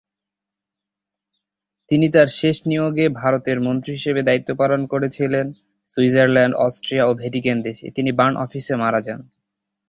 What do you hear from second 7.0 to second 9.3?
ও Vatican দেশে; তিনি burn অফিসে মারা যান।